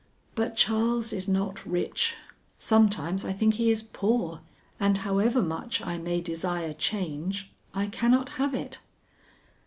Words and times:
But 0.33 0.55
Charles 0.55 1.13
is 1.13 1.27
not 1.27 1.63
rich; 1.63 2.15
sometimes 2.57 3.23
I 3.23 3.31
think 3.33 3.53
he 3.53 3.69
is 3.69 3.83
poor, 3.83 4.41
and 4.79 4.97
however 4.97 5.43
much 5.43 5.79
I 5.85 5.99
may 5.99 6.21
desire 6.21 6.73
change, 6.73 7.51
I 7.75 7.85
cannot 7.85 8.29
have 8.29 8.55
it. 8.55 8.79